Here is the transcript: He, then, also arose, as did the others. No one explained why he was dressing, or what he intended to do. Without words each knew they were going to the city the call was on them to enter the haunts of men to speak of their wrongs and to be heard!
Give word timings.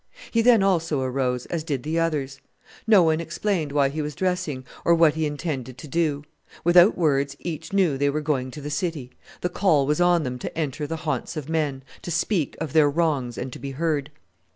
He, 0.31 0.41
then, 0.41 0.63
also 0.63 1.01
arose, 1.01 1.45
as 1.45 1.63
did 1.63 1.83
the 1.83 1.99
others. 1.99 2.41
No 2.87 3.03
one 3.03 3.21
explained 3.21 3.71
why 3.71 3.89
he 3.89 4.01
was 4.01 4.15
dressing, 4.15 4.65
or 4.83 4.95
what 4.95 5.13
he 5.13 5.27
intended 5.27 5.77
to 5.77 5.87
do. 5.87 6.23
Without 6.63 6.97
words 6.97 7.35
each 7.39 7.71
knew 7.71 7.99
they 7.99 8.09
were 8.09 8.19
going 8.19 8.49
to 8.49 8.61
the 8.61 8.71
city 8.71 9.11
the 9.41 9.49
call 9.49 9.85
was 9.85 10.01
on 10.01 10.23
them 10.23 10.39
to 10.39 10.57
enter 10.57 10.87
the 10.87 10.97
haunts 11.05 11.37
of 11.37 11.49
men 11.49 11.83
to 12.01 12.09
speak 12.09 12.57
of 12.59 12.73
their 12.73 12.89
wrongs 12.89 13.37
and 13.37 13.53
to 13.53 13.59
be 13.59 13.73
heard! 13.73 14.09